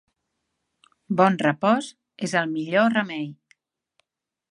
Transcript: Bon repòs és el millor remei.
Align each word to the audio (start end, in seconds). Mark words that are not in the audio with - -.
Bon 1.19 1.37
repòs 1.43 1.89
és 2.29 2.33
el 2.41 2.49
millor 2.55 2.89
remei. 2.97 3.29